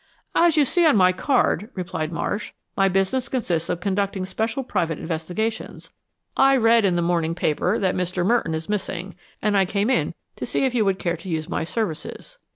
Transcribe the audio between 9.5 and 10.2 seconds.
I came in